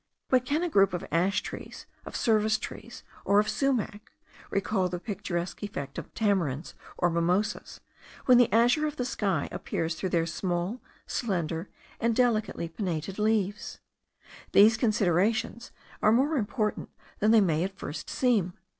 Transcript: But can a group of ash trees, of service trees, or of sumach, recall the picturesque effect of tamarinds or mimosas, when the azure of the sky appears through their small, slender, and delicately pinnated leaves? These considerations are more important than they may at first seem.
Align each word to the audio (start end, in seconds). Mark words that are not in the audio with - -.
But 0.29 0.45
can 0.45 0.63
a 0.63 0.67
group 0.67 0.95
of 0.95 1.05
ash 1.11 1.43
trees, 1.43 1.85
of 2.07 2.15
service 2.15 2.57
trees, 2.57 3.03
or 3.23 3.39
of 3.39 3.47
sumach, 3.47 4.11
recall 4.49 4.89
the 4.89 4.99
picturesque 4.99 5.61
effect 5.61 5.99
of 5.99 6.11
tamarinds 6.15 6.73
or 6.97 7.11
mimosas, 7.11 7.81
when 8.25 8.39
the 8.39 8.51
azure 8.51 8.87
of 8.87 8.95
the 8.95 9.05
sky 9.05 9.47
appears 9.51 9.93
through 9.93 10.09
their 10.09 10.25
small, 10.25 10.81
slender, 11.05 11.69
and 11.99 12.15
delicately 12.15 12.67
pinnated 12.67 13.19
leaves? 13.19 13.77
These 14.53 14.75
considerations 14.75 15.71
are 16.01 16.11
more 16.11 16.35
important 16.35 16.89
than 17.19 17.29
they 17.29 17.39
may 17.39 17.63
at 17.63 17.77
first 17.77 18.09
seem. 18.09 18.53